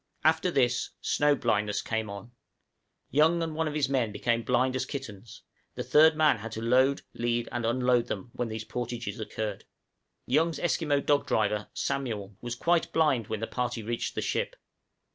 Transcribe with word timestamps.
After 0.23 0.49
this, 0.49 0.89
snow 0.99 1.35
blindness 1.35 1.83
came 1.83 2.09
on; 2.09 2.31
Young 3.11 3.43
and 3.43 3.53
one 3.53 3.67
of 3.67 3.75
his 3.75 3.87
men 3.87 4.11
became 4.11 4.41
blind 4.41 4.75
as 4.75 4.83
kittens; 4.83 5.43
and 5.75 5.85
the 5.85 5.87
third 5.87 6.15
man 6.15 6.37
had 6.39 6.51
to 6.53 6.61
load, 6.63 7.03
lead, 7.13 7.47
and 7.51 7.67
unload 7.67 8.07
them, 8.07 8.31
when 8.33 8.47
these 8.47 8.63
portages 8.63 9.19
occurred. 9.19 9.65
Young's 10.25 10.57
Esquimaux 10.57 11.01
dog 11.01 11.27
driver, 11.27 11.69
Samuel, 11.75 12.35
was 12.41 12.55
quite 12.55 12.91
blind 12.91 13.27
when 13.27 13.41
the 13.41 13.45
party 13.45 13.83
reached 13.83 14.15
the 14.15 14.21
ship. 14.23 14.55